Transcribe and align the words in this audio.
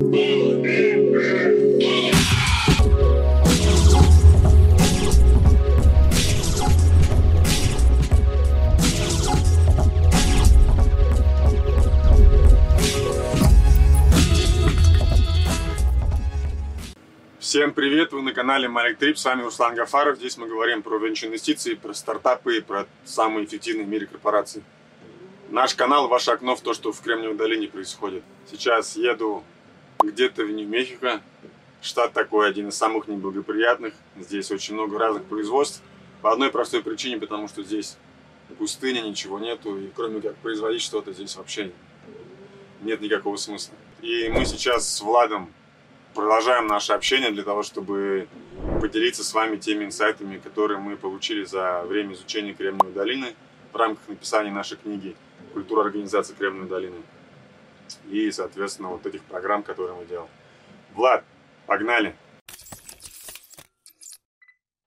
Всем 0.00 0.14
привет! 17.74 18.12
Вы 18.12 18.22
на 18.22 18.32
канале 18.32 18.68
Малик 18.68 18.96
Трип, 18.96 19.18
с 19.18 19.24
вами 19.26 19.42
Руслан 19.42 19.74
Гафаров. 19.74 20.16
Здесь 20.16 20.38
мы 20.38 20.48
говорим 20.48 20.82
про 20.82 20.96
венчур 20.96 21.28
инвестиции, 21.28 21.74
про 21.74 21.92
стартапы 21.92 22.56
и 22.56 22.60
про 22.62 22.86
самые 23.04 23.44
эффективные 23.44 23.84
в 23.84 23.90
мире 23.90 24.06
корпорации. 24.06 24.64
Наш 25.50 25.74
канал– 25.74 26.08
ваше 26.08 26.30
окно 26.30 26.56
в 26.56 26.62
то, 26.62 26.72
что 26.72 26.90
в 26.90 27.02
Кремниевой 27.02 27.36
долине 27.36 27.68
происходит. 27.68 28.22
Сейчас 28.50 28.96
еду 28.96 29.44
где-то 30.02 30.44
в 30.44 30.50
Нью-Мехико. 30.50 31.20
Штат 31.82 32.12
такой 32.12 32.48
один 32.48 32.68
из 32.68 32.76
самых 32.76 33.08
неблагоприятных. 33.08 33.94
Здесь 34.18 34.50
очень 34.50 34.74
много 34.74 34.98
разных 34.98 35.24
производств. 35.24 35.82
По 36.20 36.32
одной 36.32 36.50
простой 36.50 36.82
причине, 36.82 37.18
потому 37.18 37.48
что 37.48 37.62
здесь 37.62 37.96
пустыня, 38.58 39.00
ничего 39.00 39.38
нету. 39.38 39.78
И 39.78 39.88
кроме 39.94 40.20
как 40.20 40.36
производить 40.36 40.82
что-то, 40.82 41.12
здесь 41.12 41.36
вообще 41.36 41.72
нет 42.82 43.00
никакого 43.00 43.36
смысла. 43.36 43.74
И 44.02 44.28
мы 44.28 44.44
сейчас 44.44 44.92
с 44.92 45.00
Владом 45.00 45.50
продолжаем 46.14 46.66
наше 46.66 46.92
общение 46.92 47.30
для 47.30 47.42
того, 47.42 47.62
чтобы 47.62 48.28
поделиться 48.80 49.24
с 49.24 49.32
вами 49.32 49.56
теми 49.56 49.84
инсайтами, 49.84 50.38
которые 50.38 50.78
мы 50.78 50.96
получили 50.96 51.44
за 51.44 51.82
время 51.82 52.14
изучения 52.14 52.52
Кремниевой 52.52 52.92
долины 52.92 53.34
в 53.72 53.76
рамках 53.76 54.08
написания 54.08 54.50
нашей 54.50 54.76
книги 54.76 55.16
«Культура 55.52 55.84
организации 55.84 56.34
Кремниевой 56.34 56.68
долины» 56.68 56.96
и, 58.08 58.30
соответственно, 58.30 58.88
вот 58.88 59.06
этих 59.06 59.22
программ, 59.24 59.62
которые 59.62 59.96
мы 59.96 60.04
делаем. 60.06 60.30
Влад, 60.94 61.24
погнали! 61.66 62.16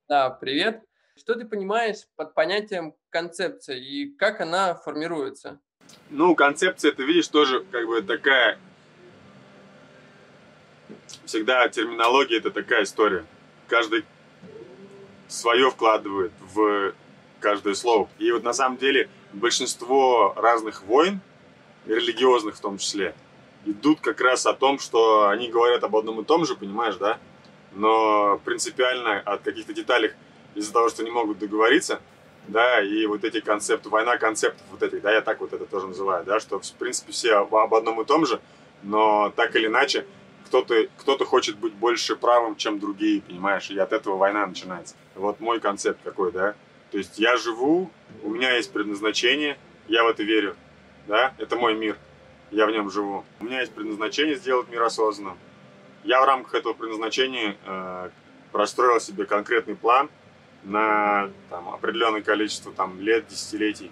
Да, 0.07 0.29
привет. 0.29 0.83
Что 1.17 1.35
ты 1.35 1.45
понимаешь 1.45 2.05
под 2.15 2.33
понятием 2.33 2.93
концепция 3.09 3.77
и 3.77 4.07
как 4.15 4.41
она 4.41 4.75
формируется? 4.75 5.59
Ну, 6.09 6.35
концепция, 6.35 6.91
ты 6.91 7.03
видишь, 7.05 7.27
тоже 7.27 7.63
как 7.71 7.85
бы 7.85 8.01
такая 8.01 8.59
всегда 11.25 11.67
терминология 11.69 12.37
это 12.37 12.51
такая 12.51 12.83
история. 12.83 13.25
Каждый 13.67 14.05
свое 15.27 15.71
вкладывает 15.71 16.31
в 16.39 16.93
каждое 17.39 17.73
слово. 17.73 18.09
И 18.19 18.31
вот 18.31 18.43
на 18.43 18.53
самом 18.53 18.77
деле 18.77 19.09
большинство 19.33 20.33
разных 20.35 20.83
войн, 20.83 21.21
религиозных 21.85 22.55
в 22.55 22.59
том 22.59 22.77
числе, 22.77 23.15
идут 23.65 24.01
как 24.01 24.21
раз 24.21 24.45
о 24.45 24.53
том, 24.53 24.79
что 24.79 25.27
они 25.27 25.49
говорят 25.49 25.83
об 25.83 25.95
одном 25.95 26.21
и 26.21 26.23
том 26.23 26.45
же, 26.45 26.55
понимаешь, 26.55 26.95
да? 26.95 27.19
Но 27.71 28.39
принципиально 28.43 29.19
от 29.19 29.41
каких-то 29.41 29.73
деталей 29.73 30.11
из-за 30.55 30.73
того, 30.73 30.89
что 30.89 31.03
не 31.03 31.11
могут 31.11 31.39
договориться, 31.39 32.01
да, 32.47 32.81
и 32.81 33.05
вот 33.05 33.23
эти 33.23 33.39
концепты, 33.39 33.89
война 33.89 34.17
концептов 34.17 34.61
вот 34.69 34.83
этих, 34.83 35.01
да, 35.01 35.11
я 35.11 35.21
так 35.21 35.39
вот 35.39 35.53
это 35.53 35.65
тоже 35.65 35.87
называю, 35.87 36.25
да, 36.25 36.39
что 36.39 36.59
в 36.59 36.73
принципе 36.73 37.11
все 37.11 37.35
об 37.35 37.73
одном 37.73 38.01
и 38.01 38.05
том 38.05 38.25
же, 38.25 38.39
но 38.83 39.31
так 39.35 39.55
или 39.55 39.67
иначе 39.67 40.05
кто-то 40.45 40.87
кто 40.97 41.17
хочет 41.25 41.57
быть 41.57 41.73
больше 41.73 42.15
правым, 42.15 42.55
чем 42.55 42.79
другие, 42.79 43.21
понимаешь, 43.21 43.71
и 43.71 43.77
от 43.79 43.93
этого 43.93 44.17
война 44.17 44.45
начинается. 44.45 44.95
Вот 45.15 45.39
мой 45.39 45.59
концепт 45.59 45.99
какой, 46.03 46.31
да. 46.31 46.53
То 46.91 46.97
есть 46.97 47.17
я 47.17 47.37
живу, 47.37 47.89
у 48.21 48.29
меня 48.29 48.55
есть 48.55 48.71
предназначение, 48.71 49.57
я 49.87 50.03
в 50.03 50.07
это 50.07 50.21
верю, 50.21 50.55
да, 51.07 51.33
это 51.37 51.55
мой 51.55 51.75
мир, 51.75 51.97
я 52.51 52.65
в 52.65 52.71
нем 52.71 52.89
живу. 52.89 53.23
У 53.39 53.45
меня 53.45 53.61
есть 53.61 53.73
предназначение 53.73 54.35
сделать 54.35 54.69
мир 54.69 54.83
осознанным. 54.83 55.37
Я 56.03 56.21
в 56.21 56.25
рамках 56.25 56.55
этого 56.55 56.73
предназначения 56.73 57.55
э, 57.65 58.09
простроил 58.51 58.99
себе 58.99 59.25
конкретный 59.25 59.75
план 59.75 60.09
на 60.63 61.29
там, 61.49 61.69
определенное 61.69 62.21
количество 62.21 62.71
там, 62.73 62.99
лет, 62.99 63.27
десятилетий. 63.27 63.91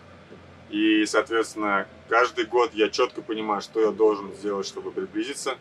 И, 0.70 1.06
соответственно, 1.06 1.88
каждый 2.10 2.46
год 2.46 2.74
я 2.74 2.90
четко 2.90 3.22
понимаю, 3.22 3.62
что 3.62 3.82
я 3.82 3.92
должен 3.92 4.34
сделать, 4.34 4.66
чтобы 4.66 4.92
приблизиться 4.92 5.58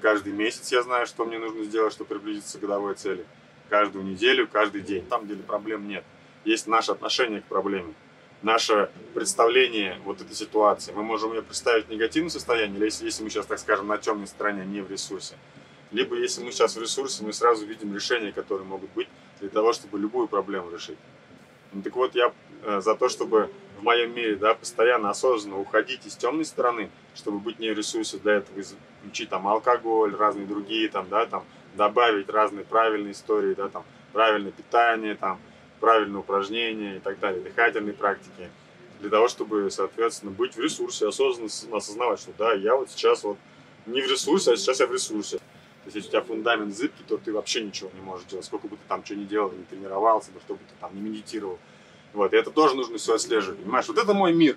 Каждый 0.00 0.32
месяц 0.32 0.72
я 0.72 0.82
знаю, 0.82 1.06
что 1.06 1.24
мне 1.24 1.38
нужно 1.38 1.62
сделать, 1.64 1.92
чтобы 1.92 2.08
приблизиться 2.08 2.58
к 2.58 2.62
годовой 2.62 2.94
цели. 2.94 3.26
Каждую 3.68 4.04
неделю, 4.04 4.48
каждый 4.48 4.80
день. 4.80 5.04
Самом 5.08 5.28
деле 5.28 5.42
проблем 5.42 5.86
нет. 5.88 6.04
Есть 6.44 6.66
наше 6.66 6.92
отношение 6.92 7.42
к 7.42 7.44
проблеме. 7.44 7.92
Наше 8.42 8.90
представление 9.12 9.98
вот 10.04 10.22
этой 10.22 10.34
ситуации. 10.34 10.92
Мы 10.92 11.02
можем 11.02 11.32
ее 11.32 11.42
представить 11.42 11.86
в 11.86 11.90
негативном 11.90 12.30
состоянии, 12.30 12.82
если, 12.82 13.04
если 13.04 13.22
мы 13.22 13.28
сейчас, 13.28 13.44
так 13.44 13.58
скажем, 13.58 13.88
на 13.88 13.98
темной 13.98 14.26
стороне, 14.26 14.64
не 14.64 14.80
в 14.80 14.90
ресурсе. 14.90 15.34
Либо 15.90 16.16
если 16.16 16.42
мы 16.42 16.50
сейчас 16.50 16.74
в 16.74 16.80
ресурсе, 16.80 17.22
мы 17.22 17.34
сразу 17.34 17.66
видим 17.66 17.94
решения, 17.94 18.32
которые 18.32 18.66
могут 18.66 18.90
быть 18.92 19.08
для 19.40 19.50
того, 19.50 19.74
чтобы 19.74 19.98
любую 19.98 20.26
проблему 20.26 20.70
решить. 20.70 20.96
Ну, 21.72 21.82
так 21.82 21.94
вот, 21.96 22.14
я 22.14 22.32
э, 22.62 22.80
за 22.80 22.94
то, 22.94 23.10
чтобы 23.10 23.50
в 23.78 23.82
моем 23.82 24.14
мире, 24.14 24.36
да, 24.36 24.54
постоянно 24.54 25.10
осознанно 25.10 25.58
уходить 25.58 26.06
из 26.06 26.16
темной 26.16 26.46
стороны, 26.46 26.90
чтобы 27.14 27.40
быть 27.40 27.58
не 27.58 27.70
в 27.70 27.76
ресурсе, 27.76 28.18
для 28.18 28.34
этого 28.34 28.62
включить 29.00 29.28
там 29.28 29.46
алкоголь, 29.48 30.14
разные 30.14 30.46
другие 30.46 30.88
там, 30.88 31.08
да, 31.10 31.26
там, 31.26 31.44
добавить 31.74 32.28
разные 32.28 32.64
правильные 32.64 33.12
истории, 33.12 33.54
да, 33.54 33.68
там, 33.68 33.84
правильное 34.12 34.52
питание, 34.52 35.14
там, 35.14 35.38
правильные 35.80 36.20
упражнения 36.20 36.96
и 36.96 37.00
так 37.00 37.18
далее, 37.18 37.40
дыхательные 37.42 37.94
практики, 37.94 38.50
для 39.00 39.10
того, 39.10 39.28
чтобы, 39.28 39.70
соответственно, 39.70 40.30
быть 40.30 40.54
в 40.54 40.60
ресурсе, 40.60 41.08
осознанно 41.08 41.48
осознавать, 41.76 42.20
что 42.20 42.32
да, 42.36 42.52
я 42.52 42.76
вот 42.76 42.90
сейчас 42.90 43.24
вот 43.24 43.38
не 43.86 44.02
в 44.02 44.10
ресурсе, 44.10 44.52
а 44.52 44.56
сейчас 44.56 44.80
я 44.80 44.86
в 44.86 44.92
ресурсе. 44.92 45.38
То 45.38 45.86
есть, 45.86 45.96
если 45.96 46.08
у 46.08 46.10
тебя 46.10 46.20
фундамент 46.20 46.76
зыбкий, 46.76 47.02
то 47.08 47.16
ты 47.16 47.32
вообще 47.32 47.62
ничего 47.64 47.90
не 47.94 48.02
можешь 48.02 48.26
делать. 48.26 48.44
Сколько 48.44 48.68
бы 48.68 48.76
ты 48.76 48.82
там 48.86 49.02
что 49.04 49.16
ни 49.16 49.24
делал, 49.24 49.50
не 49.52 49.64
тренировался, 49.64 50.30
да 50.34 50.40
что 50.40 50.54
бы 50.54 50.60
ты 50.60 50.74
там 50.78 50.94
не 50.94 51.00
медитировал. 51.00 51.58
Вот, 52.12 52.32
и 52.34 52.36
это 52.36 52.50
тоже 52.50 52.74
нужно 52.74 52.98
все 52.98 53.14
отслеживать, 53.14 53.60
понимаешь? 53.60 53.88
Вот 53.88 53.96
это 53.96 54.12
мой 54.12 54.34
мир. 54.34 54.56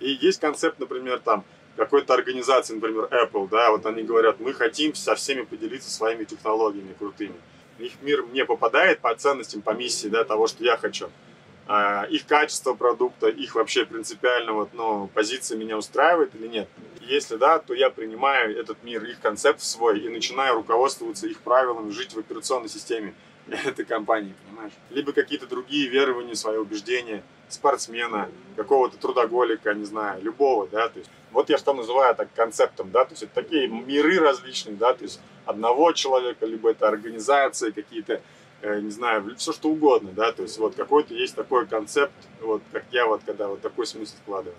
И 0.00 0.10
есть 0.10 0.40
концепт, 0.40 0.78
например, 0.78 1.18
там, 1.18 1.44
какой-то 1.76 2.14
организации, 2.14 2.74
например, 2.74 3.08
Apple, 3.10 3.48
да, 3.48 3.70
вот 3.70 3.84
они 3.86 4.02
говорят, 4.02 4.40
мы 4.40 4.54
хотим 4.54 4.94
со 4.94 5.14
всеми 5.14 5.42
поделиться 5.42 5.90
своими 5.90 6.24
технологиями 6.24 6.94
крутыми. 6.98 7.34
Их 7.78 7.92
мир 8.02 8.22
мне 8.22 8.44
попадает 8.44 9.00
по 9.00 9.14
ценностям, 9.14 9.62
по 9.62 9.70
миссии, 9.70 10.08
да, 10.08 10.24
того, 10.24 10.46
что 10.46 10.64
я 10.64 10.76
хочу. 10.76 11.10
А, 11.66 12.04
их 12.04 12.26
качество 12.26 12.74
продукта, 12.74 13.28
их 13.28 13.54
вообще 13.54 13.86
принципиально 13.86 14.52
вот, 14.52 14.70
ну, 14.74 15.08
позиция 15.14 15.56
меня 15.56 15.78
устраивает 15.78 16.34
или 16.34 16.46
нет. 16.46 16.68
Если 17.00 17.36
да, 17.36 17.58
то 17.58 17.74
я 17.74 17.90
принимаю 17.90 18.58
этот 18.58 18.82
мир, 18.82 19.02
их 19.04 19.20
концепт 19.20 19.60
свой 19.60 20.00
и 20.00 20.08
начинаю 20.08 20.56
руководствоваться 20.56 21.26
их 21.26 21.40
правилами, 21.40 21.90
жить 21.90 22.14
в 22.14 22.18
операционной 22.18 22.68
системе 22.68 23.14
этой 23.48 23.84
компании, 23.84 24.34
понимаешь? 24.46 24.72
Либо 24.90 25.12
какие-то 25.12 25.46
другие 25.46 25.88
верования, 25.88 26.34
свои 26.34 26.58
убеждения 26.58 27.22
спортсмена, 27.48 28.28
какого-то 28.56 28.98
трудоголика, 28.98 29.72
не 29.74 29.84
знаю, 29.84 30.22
любого, 30.22 30.66
да, 30.66 30.88
то 30.88 30.98
есть 30.98 31.10
вот 31.30 31.50
я 31.50 31.58
что 31.58 31.72
называю 31.74 32.14
так 32.14 32.28
концептом, 32.34 32.90
да, 32.90 33.04
то 33.04 33.12
есть 33.12 33.22
это 33.22 33.34
такие 33.34 33.68
миры 33.68 34.18
различные, 34.18 34.76
да, 34.76 34.94
то 34.94 35.02
есть 35.02 35.20
одного 35.46 35.92
человека, 35.92 36.46
либо 36.46 36.70
это 36.70 36.88
организации 36.88 37.70
какие-то, 37.70 38.20
э, 38.62 38.80
не 38.80 38.90
знаю, 38.90 39.34
все 39.36 39.52
что 39.52 39.68
угодно, 39.70 40.10
да, 40.12 40.32
то 40.32 40.42
есть 40.42 40.58
вот 40.58 40.74
какой-то 40.74 41.14
есть 41.14 41.34
такой 41.34 41.66
концепт, 41.66 42.14
вот 42.40 42.62
как 42.72 42.84
я 42.92 43.06
вот 43.06 43.22
когда 43.24 43.48
вот 43.48 43.60
такой 43.60 43.86
смысл 43.86 44.14
вкладываю. 44.22 44.56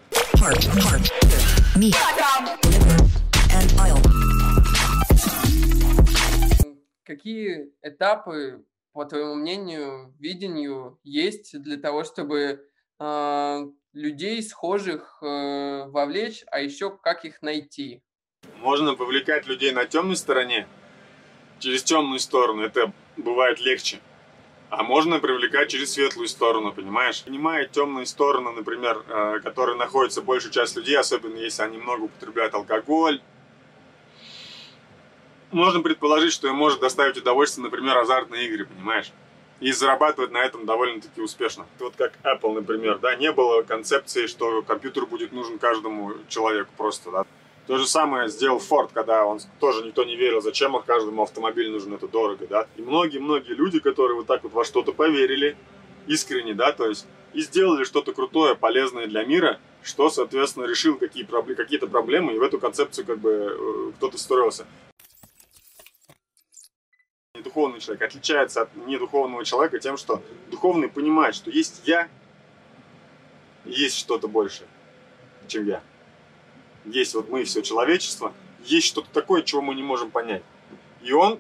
Какие 7.04 7.72
этапы 7.82 8.66
по 8.96 9.04
твоему 9.04 9.36
мнению, 9.36 10.16
видению 10.20 10.98
есть 11.04 11.62
для 11.62 11.76
того, 11.78 12.06
чтобы 12.06 12.66
э, 12.98 13.60
людей 13.92 14.42
схожих 14.42 15.18
э, 15.22 15.86
вовлечь, 15.88 16.46
а 16.50 16.62
еще 16.62 16.98
как 16.98 17.26
их 17.26 17.42
найти? 17.42 18.05
Можно 18.60 18.96
повлекать 18.96 19.48
людей 19.48 19.72
на 19.72 19.86
темной 19.86 20.16
стороне, 20.16 20.68
через 21.60 21.84
темную 21.84 22.20
сторону, 22.20 22.64
это 22.64 22.92
бывает 23.18 23.60
легче. 23.60 24.00
А 24.70 24.84
можно 24.84 25.20
привлекать 25.20 25.70
через 25.70 25.94
светлую 25.94 26.28
сторону, 26.28 26.74
понимаешь? 26.74 27.24
Понимая 27.24 27.66
темные 27.66 28.06
стороны, 28.06 28.52
например, 28.52 29.04
э, 29.08 29.40
которые 29.44 29.78
находятся 29.78 30.22
большая 30.22 30.52
часть 30.52 30.76
людей, 30.76 30.98
особенно 30.98 31.38
если 31.38 31.62
они 31.62 31.78
много 31.78 32.04
употребляют 32.04 32.54
алкоголь, 32.56 33.22
можно 35.52 35.82
предположить, 35.82 36.34
что 36.34 36.48
им 36.48 36.56
может 36.56 36.82
доставить 36.82 37.18
удовольствие, 37.18 37.64
например, 37.64 37.98
азартные 37.98 38.48
игры, 38.48 38.66
понимаешь? 38.66 39.12
И 39.62 39.72
зарабатывать 39.72 40.32
на 40.32 40.44
этом 40.44 40.66
довольно-таки 40.66 41.22
успешно. 41.22 41.66
Вот 41.80 41.94
как 41.96 42.14
Apple, 42.24 42.56
например, 42.56 42.98
да, 42.98 43.16
не 43.16 43.32
было 43.32 43.62
концепции, 43.62 44.28
что 44.28 44.62
компьютер 44.64 45.06
будет 45.06 45.32
нужен 45.32 45.60
каждому 45.60 46.14
человеку 46.28 46.72
просто, 46.76 47.12
да. 47.12 47.26
То 47.68 47.78
же 47.78 47.88
самое 47.88 48.30
сделал 48.30 48.60
Ford, 48.60 48.92
когда 48.94 49.26
он 49.26 49.40
тоже 49.60 49.84
никто 49.84 50.04
не 50.04 50.16
верил, 50.16 50.42
зачем 50.42 50.80
каждому 50.84 51.24
автомобиль 51.24 51.72
нужен, 51.72 51.94
это 51.94 52.08
дорого, 52.08 52.46
да. 52.48 52.68
И 52.76 52.82
многие-многие 52.82 53.54
люди, 53.54 53.80
которые 53.80 54.18
вот 54.18 54.28
так 54.28 54.44
вот 54.44 54.54
во 54.54 54.64
что-то 54.64 54.94
поверили, 54.94 55.58
искренне, 56.06 56.54
да, 56.54 56.72
то 56.72 56.88
есть 56.88 57.08
и 57.34 57.42
сделали 57.42 57.84
что-то 57.84 58.14
крутое, 58.14 58.56
полезное 58.56 59.08
для 59.08 59.26
мира, 59.26 59.60
что, 59.84 60.10
соответственно, 60.10 60.66
решил 60.66 60.98
какие, 60.98 61.24
какие-то 61.24 61.88
проблемы, 61.88 62.34
и 62.34 62.40
в 62.40 62.44
эту 62.44 62.60
концепцию 62.60 63.06
как 63.06 63.20
бы 63.20 63.32
э, 63.32 63.92
кто-то 63.98 64.18
строился. 64.18 64.66
духовный 67.56 67.80
человек 67.80 68.02
отличается 68.02 68.64
от 68.64 68.76
недуховного 68.76 69.46
человека 69.46 69.80
тем, 69.80 69.98
что 69.98 70.22
духовный 70.52 70.90
понимает, 70.90 71.36
что 71.36 71.50
есть 71.50 71.82
я, 71.86 72.10
есть 73.64 73.98
что-то 73.98 74.28
большее, 74.28 74.68
чем 75.48 75.66
я. 75.66 75.82
Есть 76.86 77.16
вот 77.16 77.30
мы, 77.30 77.44
все 77.44 77.62
человечество, 77.62 78.34
есть 78.64 78.88
что-то 78.88 79.10
такое, 79.12 79.42
чего 79.42 79.62
мы 79.62 79.76
не 79.76 79.84
можем 79.84 80.12
понять. 80.12 80.44
И 81.02 81.12
он 81.14 81.40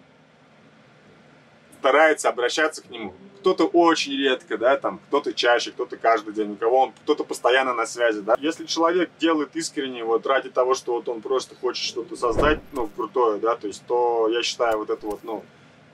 старается 1.80 2.30
обращаться 2.30 2.82
к 2.82 2.90
нему. 2.90 3.14
Кто-то 3.40 3.66
очень 3.66 4.14
редко, 4.14 4.58
да, 4.58 4.76
там, 4.76 5.00
кто-то 5.08 5.34
чаще, 5.34 5.72
кто-то 5.72 5.98
каждый 5.98 6.34
день, 6.34 6.54
у 6.54 6.56
кого 6.56 6.80
он, 6.82 6.94
кто-то 7.04 7.24
постоянно 7.24 7.76
на 7.76 7.86
связи, 7.86 8.22
да. 8.22 8.36
Если 8.40 8.66
человек 8.66 9.12
делает 9.20 9.56
искренне 9.56 10.04
вот 10.04 10.26
ради 10.26 10.50
того, 10.50 10.74
что 10.74 10.94
вот 10.94 11.08
он 11.08 11.22
просто 11.22 11.54
хочет 11.56 11.86
что-то 11.86 12.16
создать, 12.16 12.60
ну, 12.72 12.88
крутое, 12.88 13.40
да, 13.40 13.56
то 13.56 13.68
есть, 13.68 13.86
то 13.86 14.28
я 14.30 14.42
считаю 14.42 14.80
вот 14.80 14.90
это 14.90 15.06
вот, 15.06 15.24
ну, 15.24 15.44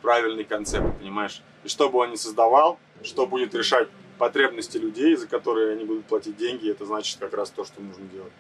правильный 0.01 0.45
концепт, 0.45 0.98
понимаешь. 0.98 1.42
И 1.65 1.68
что 1.68 1.89
бы 1.89 2.00
он 2.00 2.12
ни 2.12 2.15
создавал, 2.15 2.80
что 3.03 3.27
будет 3.27 3.53
решать 3.53 3.89
потребности 4.18 4.77
людей, 4.77 5.18
за 5.18 5.27
которые 5.27 5.74
они 5.74 5.83
будут 5.83 6.06
платить 6.06 6.38
деньги, 6.38 6.71
это 6.71 6.86
значит 6.86 7.19
как 7.19 7.33
раз 7.33 7.50
то, 7.50 7.65
что 7.65 7.81
нужно 7.81 8.06
делать. 8.06 8.31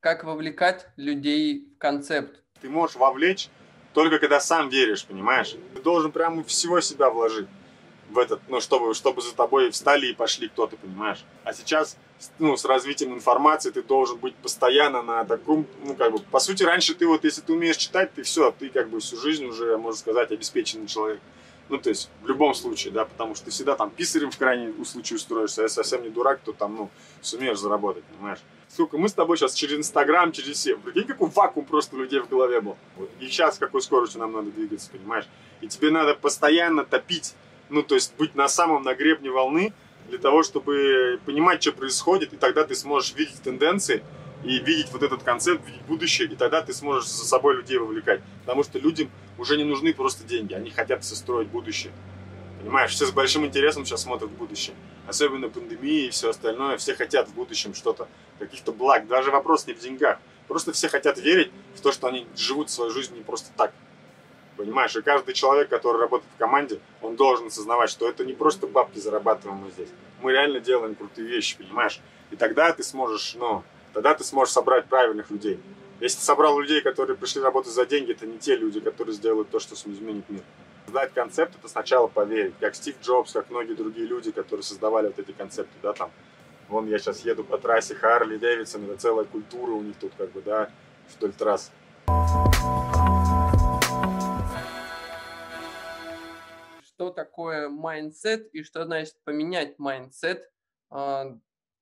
Как 0.00 0.22
вовлекать 0.22 0.86
людей 0.96 1.72
в 1.74 1.78
концепт? 1.78 2.40
Ты 2.60 2.68
можешь 2.68 2.94
вовлечь 2.94 3.48
только 3.94 4.20
когда 4.20 4.38
сам 4.38 4.68
веришь, 4.68 5.04
понимаешь? 5.04 5.56
Ты 5.74 5.82
должен 5.82 6.12
прямо 6.12 6.44
всего 6.44 6.80
себя 6.80 7.10
вложить 7.10 7.48
в 8.08 8.18
этот, 8.18 8.40
ну, 8.48 8.60
чтобы, 8.60 8.94
чтобы 8.94 9.22
за 9.22 9.34
тобой 9.34 9.72
встали 9.72 10.06
и 10.06 10.14
пошли 10.14 10.48
кто-то, 10.48 10.76
понимаешь? 10.76 11.24
А 11.42 11.52
сейчас, 11.52 11.96
ну, 12.38 12.56
с 12.56 12.64
развитием 12.64 13.12
информации 13.12 13.72
ты 13.72 13.82
должен 13.82 14.18
быть 14.18 14.36
постоянно 14.36 15.02
на 15.02 15.24
таком, 15.24 15.66
ну, 15.82 15.96
как 15.96 16.12
бы, 16.12 16.20
по 16.20 16.38
сути, 16.38 16.62
раньше 16.62 16.94
ты 16.94 17.04
вот, 17.04 17.24
если 17.24 17.40
ты 17.40 17.52
умеешь 17.52 17.76
читать, 17.76 18.14
ты 18.14 18.22
все, 18.22 18.52
ты 18.52 18.68
как 18.68 18.88
бы 18.90 19.00
всю 19.00 19.16
жизнь 19.16 19.46
уже, 19.46 19.76
можно 19.78 19.98
сказать, 19.98 20.30
обеспеченный 20.30 20.86
человек. 20.86 21.20
Ну, 21.68 21.76
то 21.76 21.88
есть, 21.90 22.08
в 22.22 22.28
любом 22.28 22.54
случае, 22.54 22.92
да, 22.92 23.04
потому 23.04 23.34
что 23.34 23.46
ты 23.46 23.50
всегда 23.50 23.74
там 23.74 23.90
писарем 23.90 24.30
в 24.30 24.38
крайнем 24.38 24.84
случае 24.84 25.16
устроишься, 25.16 25.62
а 25.62 25.64
если 25.64 25.82
совсем 25.82 26.04
не 26.04 26.08
дурак, 26.08 26.38
то 26.44 26.52
там, 26.52 26.76
ну, 26.76 26.90
сумеешь 27.20 27.58
заработать, 27.58 28.04
понимаешь? 28.04 28.38
Сколько 28.68 28.98
мы 28.98 29.08
с 29.08 29.14
тобой 29.14 29.36
сейчас 29.36 29.54
через 29.54 29.78
Инстаграм, 29.78 30.30
через 30.30 30.58
все, 30.58 30.76
прикинь, 30.76 31.04
какой 31.04 31.30
вакуум 31.30 31.66
просто 31.66 31.96
людей 31.96 32.20
в 32.20 32.28
голове 32.28 32.60
был. 32.60 32.76
И 33.18 33.26
сейчас 33.26 33.58
какой 33.58 33.80
скоростью 33.80 34.20
нам 34.20 34.32
надо 34.32 34.50
двигаться, 34.50 34.90
понимаешь? 34.90 35.26
И 35.60 35.68
тебе 35.68 35.90
надо 35.90 36.14
постоянно 36.14 36.84
топить, 36.84 37.34
ну, 37.70 37.82
то 37.82 37.94
есть 37.94 38.14
быть 38.16 38.34
на 38.34 38.48
самом 38.48 38.82
на 38.82 38.94
гребне 38.94 39.30
волны, 39.30 39.72
для 40.08 40.18
того, 40.18 40.42
чтобы 40.42 41.18
понимать, 41.24 41.62
что 41.62 41.72
происходит, 41.72 42.32
и 42.32 42.36
тогда 42.36 42.64
ты 42.64 42.74
сможешь 42.74 43.14
видеть 43.14 43.42
тенденции, 43.42 44.02
и 44.44 44.58
видеть 44.58 44.92
вот 44.92 45.02
этот 45.02 45.22
концепт, 45.22 45.66
видеть 45.66 45.82
будущее, 45.82 46.28
и 46.28 46.36
тогда 46.36 46.62
ты 46.62 46.72
сможешь 46.72 47.08
за 47.08 47.24
собой 47.26 47.56
людей 47.56 47.78
вовлекать. 47.78 48.20
Потому 48.40 48.62
что 48.62 48.78
людям 48.78 49.10
уже 49.36 49.56
не 49.56 49.64
нужны 49.64 49.92
просто 49.92 50.24
деньги, 50.24 50.54
они 50.54 50.70
хотят 50.70 51.04
состроить 51.04 51.48
будущее. 51.48 51.92
Понимаешь, 52.60 52.92
все 52.92 53.06
с 53.06 53.10
большим 53.10 53.44
интересом 53.44 53.84
сейчас 53.84 54.02
смотрят 54.02 54.30
в 54.30 54.34
будущее. 54.34 54.76
Особенно 55.08 55.48
пандемия 55.48 56.08
и 56.08 56.10
все 56.10 56.28
остальное. 56.28 56.76
Все 56.76 56.94
хотят 56.94 57.28
в 57.28 57.34
будущем 57.34 57.74
что-то, 57.74 58.08
каких-то 58.38 58.72
благ. 58.72 59.06
Даже 59.06 59.30
вопрос 59.30 59.66
не 59.66 59.72
в 59.72 59.78
деньгах. 59.78 60.18
Просто 60.46 60.72
все 60.72 60.88
хотят 60.88 61.18
верить 61.18 61.50
в 61.74 61.80
то, 61.80 61.92
что 61.92 62.08
они 62.08 62.26
живут 62.36 62.70
свою 62.70 62.90
жизнь 62.90 63.14
не 63.14 63.22
просто 63.22 63.50
так. 63.56 63.72
Понимаешь, 64.58 64.94
и 64.96 65.02
каждый 65.02 65.32
человек, 65.32 65.70
который 65.70 65.98
работает 65.98 66.30
в 66.34 66.38
команде, 66.38 66.80
он 67.00 67.16
должен 67.16 67.46
осознавать, 67.46 67.88
что 67.88 68.06
это 68.06 68.24
не 68.24 68.34
просто 68.34 68.66
бабки 68.66 68.98
зарабатываем 68.98 69.60
мы 69.60 69.70
здесь. 69.70 69.88
Мы 70.20 70.32
реально 70.32 70.60
делаем 70.60 70.94
крутые 70.94 71.26
вещи, 71.26 71.56
понимаешь? 71.56 72.00
И 72.30 72.36
тогда 72.36 72.70
ты 72.72 72.82
сможешь, 72.82 73.34
ну, 73.34 73.62
тогда 73.94 74.14
ты 74.14 74.24
сможешь 74.24 74.52
собрать 74.52 74.86
правильных 74.86 75.30
людей. 75.30 75.58
Если 76.00 76.18
ты 76.18 76.24
собрал 76.24 76.60
людей, 76.60 76.82
которые 76.82 77.16
пришли 77.16 77.40
работать 77.40 77.72
за 77.72 77.86
деньги, 77.86 78.12
это 78.12 78.26
не 78.26 78.36
те 78.38 78.56
люди, 78.56 78.80
которые 78.80 79.14
сделают 79.14 79.48
то, 79.48 79.58
что 79.58 79.74
изменит 79.74 80.28
мир. 80.28 80.42
Создать 80.88 81.12
концепт– 81.12 81.54
это 81.58 81.68
сначала 81.68 82.06
поверить. 82.06 82.54
Как 82.60 82.74
Стив 82.74 82.96
Джобс, 83.02 83.34
как 83.34 83.50
многие 83.50 83.74
другие 83.74 84.06
люди, 84.06 84.30
которые 84.30 84.64
создавали 84.64 85.08
вот 85.08 85.18
эти 85.18 85.32
концепты, 85.32 85.74
да, 85.82 85.92
там. 85.92 86.10
Вон 86.66 86.86
я 86.86 86.98
сейчас 86.98 87.26
еду 87.26 87.44
по 87.44 87.58
трассе 87.58 87.94
Харли 87.94 88.38
Дэвидсон, 88.38 88.84
это 88.86 88.96
целая 88.96 89.26
культура 89.26 89.72
у 89.72 89.82
них 89.82 89.96
тут, 89.98 90.14
как 90.16 90.32
бы, 90.32 90.40
да, 90.40 90.70
вдоль 91.14 91.34
трасс. 91.34 91.70
Что 96.86 97.10
такое 97.10 97.68
майндсет 97.68 98.48
и 98.54 98.62
что 98.62 98.86
значит 98.86 99.16
поменять 99.24 99.78
майндсет 99.78 100.50
а, 100.88 101.36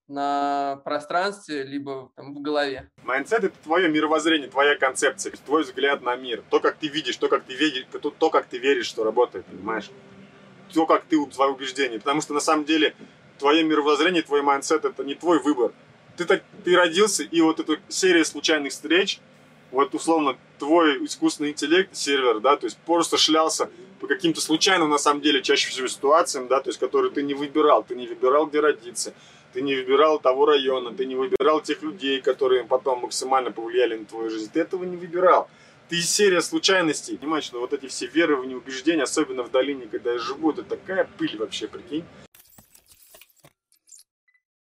на 0.08 0.81
пространстве, 0.85 1.64
либо 1.64 2.11
там, 2.17 2.35
в 2.35 2.41
голове. 2.41 2.91
Майндсет– 3.05 3.44
это 3.44 3.56
твое 3.62 3.88
мировоззрение, 3.88 4.49
твоя 4.49 4.76
концепция, 4.76 5.32
твой 5.44 5.64
взгляд 5.64 6.03
на 6.03 6.17
мир. 6.17 6.43
То, 6.50 6.61
как 6.61 6.76
ты 6.76 6.88
видишь, 6.88 7.17
то, 7.17 7.29
как 7.29 7.44
ты 7.44 7.55
веришь, 7.55 7.87
то, 7.91 8.11
то 8.11 8.31
как 8.31 8.47
ты 8.47 8.58
веришь, 8.58 8.87
что 8.87 9.05
работает, 9.05 9.47
понимаешь? 9.47 9.91
То, 10.73 10.87
как 10.87 11.05
ты, 11.05 11.25
твои 11.26 11.50
убеждения. 11.50 11.99
Потому 11.99 12.20
что, 12.20 12.35
на 12.35 12.41
самом 12.41 12.64
деле, 12.64 12.94
твое 13.38 13.64
мировоззрение, 13.64 14.23
твой 14.23 14.43
майндсет– 14.43 14.85
это 14.85 15.05
не 15.05 15.14
твой 15.14 15.41
выбор. 15.41 15.73
Ты, 16.17 16.25
так, 16.25 16.43
ты 16.64 16.76
родился, 16.76 17.25
и 17.25 17.41
вот 17.41 17.61
эта 17.61 17.79
серия 17.88 18.25
случайных 18.25 18.73
встреч, 18.73 19.20
вот 19.70 19.94
условно 19.94 20.37
твой 20.59 21.05
искусственный 21.05 21.50
интеллект, 21.50 21.94
сервер, 21.94 22.41
да, 22.41 22.56
то 22.56 22.67
есть 22.67 22.79
просто 22.79 23.19
шлялся 23.19 23.69
по 24.00 24.06
каким-то 24.06 24.41
случайным, 24.41 24.88
на 24.88 24.99
самом 24.99 25.20
деле, 25.20 25.43
чаще 25.43 25.69
всего 25.69 25.88
ситуациям, 25.88 26.49
да, 26.49 26.61
то 26.61 26.70
есть 26.70 26.79
которые 26.79 27.11
ты 27.11 27.23
не 27.23 27.35
выбирал, 27.35 27.82
ты 27.82 27.94
не 27.94 28.06
выбирал, 28.06 28.47
где 28.47 28.61
родиться, 28.61 29.12
ты 29.56 29.62
не 29.62 29.75
выбирал 29.75 30.20
того 30.20 30.44
района, 30.44 30.93
ты 30.93 31.06
не 31.06 31.14
выбирал 31.14 31.62
тех 31.62 31.81
людей, 31.81 32.20
которые 32.20 32.64
потом 32.64 33.00
максимально 33.00 33.50
повлияли 33.50 33.97
на 33.97 34.05
твою 34.05 34.29
жизнь. 34.29 34.50
Ты 34.53 34.61
этого 34.61 34.85
не 34.85 34.99
выбирал. 34.99 35.49
Ты 35.88 35.97
из 35.97 36.11
серии 36.11 36.41
случайностей. 36.41 37.17
Понимаешь, 37.17 37.44
что 37.44 37.61
вот 37.61 37.73
эти 37.73 37.87
все 37.87 38.06
верования, 38.06 38.55
убеждения, 38.55 39.05
особенно 39.05 39.44
в 39.44 39.50
долине, 39.50 39.87
когда 39.91 40.12
я 40.12 40.19
живу, 40.19 40.50
это 40.50 40.62
такая 40.62 41.08
пыль 41.17 41.38
вообще, 41.38 41.69
прикинь. 41.69 42.05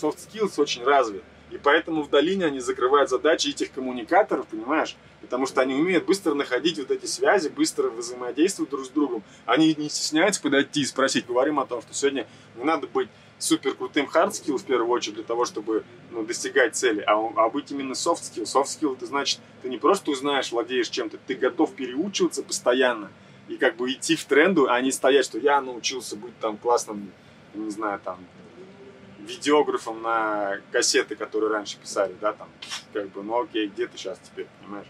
Soft 0.01 0.19
skills 0.19 0.53
очень 0.59 0.85
развит. 0.85 1.25
И 1.51 1.59
поэтому 1.59 2.03
в 2.03 2.11
долине 2.11 2.47
они 2.47 2.61
закрывают 2.61 3.11
задачи 3.11 3.49
этих 3.49 3.73
коммуникаторов, 3.73 4.47
понимаешь? 4.47 4.95
Потому 5.21 5.47
что 5.47 5.63
они 5.63 5.75
умеют 5.75 6.05
быстро 6.05 6.35
находить 6.35 6.79
вот 6.79 6.93
эти 6.93 7.07
связи, 7.07 7.49
быстро 7.49 7.89
взаимодействовать 7.89 8.71
друг 8.71 8.85
с 8.85 8.91
другом. 8.91 9.25
Они 9.47 9.75
не 9.77 9.89
стесняются 9.89 10.41
подойти 10.41 10.83
и 10.83 10.85
спросить. 10.85 11.27
Говорим 11.27 11.59
о 11.59 11.67
том, 11.67 11.83
что 11.83 11.93
сегодня 11.93 12.29
не 12.55 12.63
надо 12.63 12.87
быть 12.87 13.09
супер 13.39 13.75
крутым 13.75 14.07
hard 14.07 14.31
skill 14.31 14.57
в 14.59 14.65
первую 14.65 14.91
очередь 14.91 15.17
для 15.17 15.25
того, 15.25 15.45
чтобы 15.45 15.85
ну, 16.11 16.25
достигать 16.25 16.75
цели, 16.75 17.03
а, 17.07 17.15
а 17.37 17.49
быть 17.49 17.71
именно 17.71 17.93
soft 17.93 18.23
skill. 18.23 18.45
Soft 18.45 18.67
skill 18.67 18.97
это 18.97 19.07
значит, 19.07 19.41
ты 19.63 19.69
не 19.69 19.79
просто 19.79 20.11
узнаешь, 20.11 20.53
владеешь 20.53 20.89
чем-то, 20.89 21.19
ты 21.27 21.35
готов 21.35 21.75
переучиваться 21.75 22.43
постоянно 22.43 23.11
и 23.49 23.57
как 23.57 23.77
бы 23.77 23.93
идти 23.93 24.17
в 24.17 24.25
тренду, 24.25 24.69
а 24.69 24.81
не 24.81 24.91
стоять, 24.91 25.25
что 25.25 25.39
я 25.39 25.61
научился 25.61 26.17
быть 26.17 26.37
там 26.41 26.57
классным, 26.57 27.13
не 27.55 27.71
знаю, 27.71 28.01
там 28.03 28.19
видеографом 29.21 30.03
на 30.03 30.61
кассеты, 30.73 31.17
которые 31.17 31.51
раньше 31.51 31.77
писали, 31.79 32.15
да, 32.21 32.33
там, 32.33 32.49
как 32.93 33.11
бы, 33.11 33.23
ну 33.23 33.43
окей, 33.43 33.67
где 33.69 33.87
ты 33.87 33.97
сейчас 33.99 34.19
теперь, 34.25 34.47
понимаешь? 34.61 34.87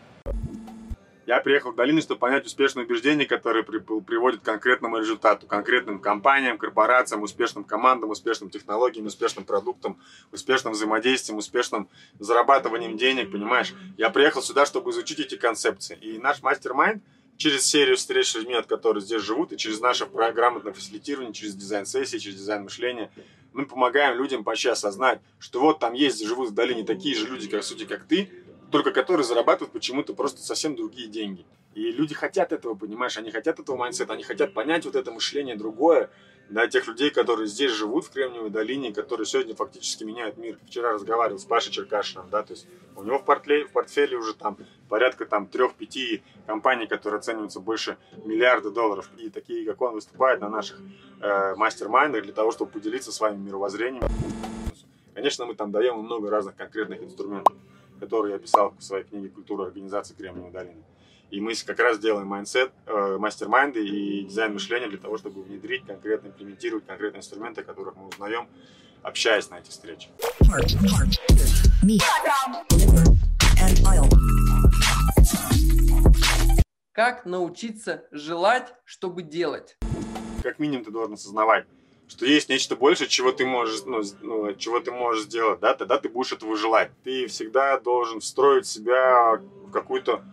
Я 1.26 1.40
приехал 1.40 1.72
в 1.72 1.74
долину, 1.74 2.00
чтобы 2.00 2.20
понять 2.20 2.46
успешные 2.46 2.86
убеждения, 2.86 3.26
которые 3.26 3.64
при, 3.64 3.78
приводят 3.78 4.42
к 4.42 4.44
конкретному 4.44 4.98
результату, 4.98 5.48
конкретным 5.48 5.98
компаниям, 5.98 6.56
корпорациям, 6.56 7.22
успешным 7.22 7.64
командам, 7.64 8.10
успешным 8.10 8.48
технологиям, 8.48 9.06
успешным 9.06 9.44
продуктам, 9.44 9.98
успешным 10.30 10.72
взаимодействием, 10.72 11.38
успешным 11.38 11.88
зарабатыванием 12.20 12.96
денег, 12.96 13.32
понимаешь? 13.32 13.74
Я 13.98 14.10
приехал 14.10 14.40
сюда, 14.40 14.66
чтобы 14.66 14.92
изучить 14.92 15.18
эти 15.18 15.36
концепции. 15.36 15.98
И 16.00 16.18
наш 16.18 16.42
мастер-майнд 16.42 17.02
через 17.36 17.66
серию 17.66 17.96
встреч 17.96 18.30
с 18.30 18.36
людьми, 18.36 18.54
от 18.54 18.66
которых 18.66 19.02
здесь 19.02 19.20
живут, 19.20 19.52
и 19.52 19.58
через 19.58 19.80
наше 19.80 20.06
грамотное 20.06 20.72
фасилитирование, 20.72 21.34
через 21.34 21.56
дизайн-сессии, 21.56 22.18
через 22.18 22.36
дизайн 22.36 22.62
мышления, 22.62 23.10
мы 23.52 23.66
помогаем 23.66 24.16
людям 24.16 24.44
почти 24.44 24.68
осознать, 24.68 25.20
что 25.40 25.60
вот 25.60 25.80
там 25.80 25.92
есть, 25.94 26.24
живут 26.24 26.50
в 26.50 26.54
долине 26.54 26.84
такие 26.84 27.16
же 27.16 27.26
люди, 27.26 27.48
как, 27.48 27.64
сути, 27.64 27.84
как 27.84 28.04
ты, 28.04 28.30
только 28.76 28.90
которые 28.90 29.24
зарабатывают 29.24 29.72
почему-то 29.72 30.12
просто 30.12 30.42
совсем 30.42 30.76
другие 30.76 31.08
деньги. 31.08 31.46
И 31.72 31.90
люди 31.92 32.14
хотят 32.14 32.52
этого, 32.52 32.74
понимаешь, 32.74 33.16
они 33.16 33.30
хотят 33.30 33.58
этого 33.58 33.74
майндсета, 33.74 34.12
они 34.12 34.22
хотят 34.22 34.52
понять 34.52 34.84
вот 34.84 34.96
это 34.96 35.10
мышление 35.10 35.56
другое, 35.56 36.10
да, 36.50 36.66
тех 36.66 36.86
людей, 36.86 37.08
которые 37.08 37.46
здесь 37.46 37.70
живут 37.70 38.04
в 38.04 38.10
Кремниевой 38.10 38.50
долине, 38.50 38.92
которые 38.92 39.26
сегодня 39.26 39.54
фактически 39.54 40.04
меняют 40.04 40.36
мир. 40.36 40.58
Вчера 40.66 40.92
разговаривал 40.92 41.38
с 41.38 41.46
Пашей 41.46 41.72
Черкашиным, 41.72 42.28
да, 42.28 42.42
то 42.42 42.52
есть 42.52 42.66
у 42.96 43.02
него 43.02 43.18
в 43.18 43.24
портфеле, 43.24 43.64
в 43.64 43.72
портфеле 43.72 44.18
уже 44.18 44.34
там 44.34 44.58
порядка 44.90 45.24
там 45.24 45.46
трех-пяти 45.46 46.22
компаний, 46.46 46.86
которые 46.86 47.20
оцениваются 47.20 47.60
больше 47.60 47.96
миллиарда 48.26 48.70
долларов. 48.70 49.08
И 49.16 49.30
такие, 49.30 49.64
как 49.64 49.80
он, 49.80 49.94
выступают 49.94 50.42
на 50.42 50.50
наших 50.50 50.82
э, 51.22 51.54
мастер-майндах 51.54 52.24
для 52.24 52.34
того, 52.34 52.52
чтобы 52.52 52.72
поделиться 52.72 53.10
своим 53.10 53.42
мировоззрением. 53.42 54.02
Конечно, 55.14 55.46
мы 55.46 55.54
там 55.54 55.72
даем 55.72 55.98
много 55.98 56.28
разных 56.28 56.56
конкретных 56.56 57.02
инструментов 57.02 57.56
который 58.00 58.32
я 58.32 58.38
писал 58.38 58.74
в 58.78 58.82
своей 58.82 59.04
книге 59.04 59.28
«Культура 59.28 59.66
организации 59.66 60.14
Кремниевой 60.14 60.52
долины». 60.52 60.82
И 61.30 61.40
мы 61.40 61.54
как 61.66 61.80
раз 61.80 61.98
делаем 61.98 62.28
майндсет, 62.28 62.72
э, 62.86 63.16
мастер-майнды 63.18 63.84
и 63.84 64.24
дизайн 64.24 64.52
мышления 64.52 64.86
для 64.88 64.98
того, 64.98 65.18
чтобы 65.18 65.42
внедрить, 65.42 65.84
конкретно 65.84 66.28
имплементировать 66.28 66.86
конкретные 66.86 67.18
инструменты, 67.18 67.64
которых 67.64 67.96
мы 67.96 68.06
узнаем, 68.06 68.48
общаясь 69.02 69.50
на 69.50 69.58
этих 69.58 69.70
встречах. 69.70 70.12
Как 76.92 77.26
научиться 77.26 78.04
желать, 78.12 78.72
чтобы 78.84 79.22
делать? 79.22 79.76
Как 80.42 80.58
минимум 80.58 80.84
ты 80.84 80.92
должен 80.92 81.14
осознавать, 81.14 81.66
что 82.08 82.24
есть 82.24 82.48
нечто 82.48 82.76
больше, 82.76 83.08
чего 83.08 83.32
ты 83.32 83.44
можешь, 83.44 83.84
ну, 83.84 84.02
ну, 84.22 84.54
чего 84.54 84.80
ты 84.80 84.92
можешь 84.92 85.24
сделать, 85.24 85.60
да, 85.60 85.74
тогда 85.74 85.98
ты 85.98 86.08
будешь 86.08 86.32
этого 86.32 86.56
желать. 86.56 86.90
Ты 87.04 87.26
всегда 87.26 87.78
должен 87.80 88.20
встроить 88.20 88.66
себя 88.66 89.40
в 89.64 89.70
какую-то 89.70 90.24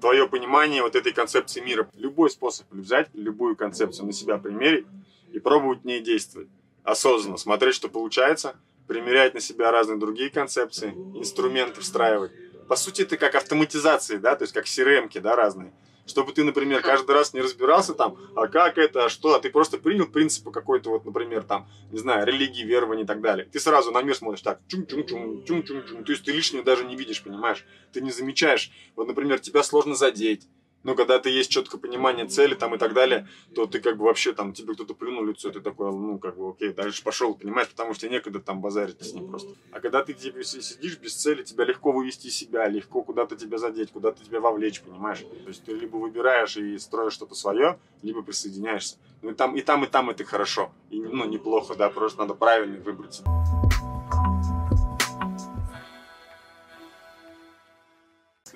твое 0.00 0.28
понимание 0.28 0.82
вот 0.82 0.94
этой 0.94 1.12
концепции 1.12 1.60
мира. 1.60 1.88
Любой 1.94 2.30
способ 2.30 2.66
взять, 2.70 3.08
любую 3.14 3.56
концепцию 3.56 4.06
на 4.06 4.12
себя 4.12 4.38
примерить 4.38 4.86
и 5.32 5.40
пробовать 5.40 5.82
в 5.82 5.84
ней 5.84 6.00
действовать. 6.00 6.48
Осознанно 6.84 7.36
смотреть, 7.36 7.74
что 7.74 7.88
получается, 7.88 8.56
примерять 8.86 9.34
на 9.34 9.40
себя 9.40 9.70
разные 9.70 9.98
другие 9.98 10.30
концепции, 10.30 10.90
инструменты 11.16 11.80
встраивать. 11.80 12.30
По 12.68 12.76
сути, 12.76 13.02
это 13.02 13.16
как 13.16 13.34
автоматизации, 13.34 14.16
да, 14.18 14.36
то 14.36 14.44
есть 14.44 14.54
как 14.54 14.66
crm 14.66 15.20
да, 15.20 15.34
разные 15.34 15.72
чтобы 16.08 16.32
ты, 16.32 16.42
например, 16.42 16.82
каждый 16.82 17.12
раз 17.12 17.34
не 17.34 17.40
разбирался 17.40 17.94
там, 17.94 18.16
а 18.34 18.48
как 18.48 18.78
это, 18.78 19.04
а 19.04 19.08
что, 19.08 19.34
а 19.34 19.40
ты 19.40 19.50
просто 19.50 19.78
принял 19.78 20.06
принципы 20.06 20.50
какой-то 20.50 20.90
вот, 20.90 21.04
например, 21.04 21.44
там, 21.44 21.68
не 21.92 21.98
знаю, 21.98 22.26
религии, 22.26 22.64
верования 22.64 23.04
и 23.04 23.06
так 23.06 23.20
далее. 23.20 23.46
Ты 23.50 23.60
сразу 23.60 23.90
на 23.90 24.02
мир 24.02 24.16
смотришь 24.16 24.42
так, 24.42 24.60
чум-чум-чум, 24.68 25.44
чум-чум-чум, 25.44 26.04
то 26.04 26.12
есть 26.12 26.24
ты 26.24 26.32
лишнего 26.32 26.64
даже 26.64 26.84
не 26.84 26.96
видишь, 26.96 27.22
понимаешь? 27.22 27.64
Ты 27.92 28.00
не 28.00 28.10
замечаешь, 28.10 28.70
вот, 28.96 29.06
например, 29.06 29.38
тебя 29.38 29.62
сложно 29.62 29.94
задеть, 29.94 30.48
но 30.82 30.94
когда 30.94 31.18
ты 31.18 31.30
есть 31.30 31.50
четкое 31.50 31.80
понимание 31.80 32.26
цели 32.26 32.54
там 32.54 32.74
и 32.74 32.78
так 32.78 32.94
далее, 32.94 33.28
то 33.54 33.66
ты 33.66 33.80
как 33.80 33.96
бы 33.96 34.04
вообще 34.04 34.32
там, 34.32 34.52
тебе 34.52 34.74
кто-то 34.74 34.94
плюнул 34.94 35.24
лицо, 35.24 35.50
ты 35.50 35.60
такой, 35.60 35.90
ну, 35.90 36.18
как 36.18 36.36
бы, 36.36 36.50
окей, 36.50 36.72
дальше 36.72 37.02
пошел, 37.02 37.34
понимаешь, 37.34 37.68
потому 37.68 37.94
что 37.94 38.08
некогда 38.08 38.40
там 38.40 38.60
базарить 38.60 39.00
с 39.00 39.12
ним 39.12 39.28
просто. 39.28 39.54
А 39.72 39.80
когда 39.80 40.02
ты 40.04 40.14
типа, 40.14 40.42
сидишь 40.44 40.98
без 40.98 41.14
цели, 41.14 41.42
тебя 41.42 41.64
легко 41.64 41.92
вывести 41.92 42.28
себя, 42.28 42.68
легко 42.68 43.02
куда-то 43.02 43.36
тебя 43.36 43.58
задеть, 43.58 43.90
куда-то 43.90 44.24
тебя 44.24 44.40
вовлечь, 44.40 44.82
понимаешь? 44.82 45.20
То 45.20 45.48
есть 45.48 45.64
ты 45.64 45.72
либо 45.72 45.96
выбираешь 45.96 46.56
и 46.56 46.78
строишь 46.78 47.14
что-то 47.14 47.34
свое, 47.34 47.78
либо 48.02 48.22
присоединяешься. 48.22 48.96
Ну 49.22 49.30
и 49.30 49.34
там, 49.34 49.56
и 49.56 49.62
там, 49.62 49.84
и 49.84 49.88
там 49.88 50.10
это 50.10 50.24
хорошо. 50.24 50.70
И, 50.90 51.00
ну, 51.00 51.24
неплохо, 51.24 51.74
да, 51.74 51.90
просто 51.90 52.20
надо 52.20 52.34
правильно 52.34 52.80
выбрать. 52.80 53.22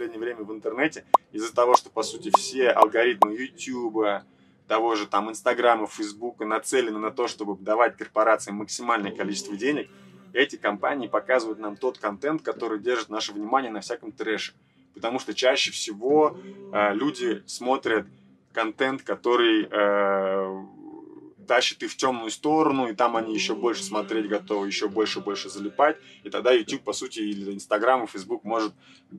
Последнее 0.02 0.18
время 0.18 0.42
в 0.42 0.52
интернете 0.52 1.04
из-за 1.30 1.54
того, 1.54 1.76
что, 1.76 1.88
по 1.88 2.02
сути, 2.02 2.32
все 2.36 2.70
алгоритмы 2.70 3.36
YouTube, 3.36 4.24
того 4.66 4.96
же 4.96 5.06
там 5.06 5.30
Инстаграма, 5.30 5.86
Фейсбука 5.86 6.44
нацелены 6.44 6.98
на 6.98 7.12
то, 7.12 7.28
чтобы 7.28 7.56
давать 7.62 7.96
корпорациям 7.96 8.56
максимальное 8.56 9.12
количество 9.12 9.56
денег, 9.56 9.88
эти 10.32 10.56
компании 10.56 11.06
показывают 11.06 11.60
нам 11.60 11.76
тот 11.76 11.98
контент, 11.98 12.42
который 12.42 12.80
держит 12.80 13.10
наше 13.10 13.32
внимание 13.32 13.70
на 13.70 13.80
всяком 13.80 14.10
трэше. 14.10 14.54
Потому 14.92 15.20
что 15.20 15.34
чаще 15.34 15.70
всего 15.70 16.36
э, 16.72 16.94
люди 16.94 17.44
смотрят 17.46 18.06
контент, 18.52 19.02
который 19.02 19.68
э, 19.70 20.64
тащит 21.46 21.82
их 21.82 21.90
в 21.90 21.96
темную 21.96 22.30
сторону, 22.30 22.88
и 22.88 22.94
там 22.94 23.16
они 23.16 23.34
еще 23.34 23.54
больше 23.54 23.82
смотреть 23.82 24.28
готовы, 24.28 24.66
еще 24.66 24.88
больше 24.88 25.20
и 25.20 25.22
больше 25.22 25.48
залипать, 25.48 25.96
и 26.22 26.30
тогда 26.30 26.52
YouTube, 26.52 26.82
по 26.82 26.92
сути, 26.92 27.20
или 27.20 27.52
Instagram 27.52 28.04
и 28.04 28.06
Facebook 28.06 28.44
может 28.44 28.72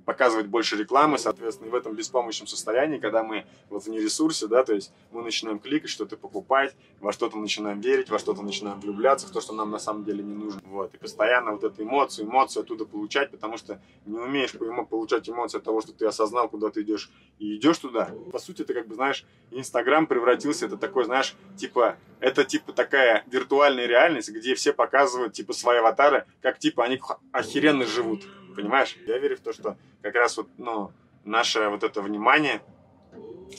показывать 0.05 0.47
больше 0.47 0.75
рекламы, 0.75 1.17
соответственно, 1.17 1.67
и 1.67 1.71
в 1.71 1.75
этом 1.75 1.95
беспомощном 1.95 2.47
состоянии, 2.47 2.97
когда 2.97 3.23
мы 3.23 3.45
вот 3.69 3.83
в 3.83 3.89
нересурсе, 3.89 4.47
да, 4.47 4.63
то 4.63 4.73
есть 4.73 4.91
мы 5.11 5.21
начинаем 5.21 5.59
кликать, 5.59 5.89
что-то 5.89 6.17
покупать, 6.17 6.75
во 6.99 7.11
что-то 7.11 7.37
начинаем 7.37 7.79
верить, 7.81 8.09
во 8.09 8.19
что-то 8.19 8.41
начинаем 8.41 8.79
влюбляться, 8.79 9.27
в 9.27 9.31
то, 9.31 9.41
что 9.41 9.53
нам 9.53 9.71
на 9.71 9.79
самом 9.79 10.03
деле 10.03 10.23
не 10.23 10.33
нужно, 10.33 10.61
вот, 10.65 10.93
и 10.93 10.97
постоянно 10.97 11.51
вот 11.51 11.63
эту 11.63 11.83
эмоцию, 11.83 12.27
эмоцию 12.27 12.63
оттуда 12.63 12.85
получать, 12.85 13.31
потому 13.31 13.57
что 13.57 13.81
не 14.05 14.17
умеешь 14.17 14.53
получать 14.89 15.29
эмоции 15.29 15.57
от 15.57 15.63
того, 15.63 15.81
что 15.81 15.93
ты 15.93 16.05
осознал, 16.05 16.49
куда 16.49 16.69
ты 16.69 16.81
идешь, 16.81 17.09
и 17.39 17.55
идешь 17.55 17.77
туда. 17.77 18.09
По 18.31 18.39
сути, 18.39 18.63
ты 18.63 18.73
как 18.73 18.87
бы, 18.87 18.95
знаешь, 18.95 19.25
Инстаграм 19.51 20.07
превратился, 20.07 20.65
это 20.65 20.77
такой, 20.77 21.05
знаешь, 21.05 21.35
типа 21.57 21.97
это 22.19 22.43
типа 22.43 22.73
такая 22.73 23.23
виртуальная 23.27 23.85
реальность, 23.85 24.29
где 24.29 24.55
все 24.55 24.73
показывают 24.73 25.33
типа 25.33 25.53
свои 25.53 25.79
аватары, 25.79 26.25
как 26.41 26.59
типа 26.59 26.83
они 26.85 26.99
охеренно 27.31 27.85
живут. 27.85 28.23
Понимаешь? 28.55 28.95
Я 29.07 29.17
верю 29.17 29.37
в 29.37 29.41
то, 29.41 29.53
что 29.53 29.77
как 30.01 30.15
раз 30.15 30.37
вот, 30.37 30.47
ну, 30.57 30.91
наше 31.23 31.67
вот 31.69 31.83
это 31.83 32.01
внимание, 32.01 32.61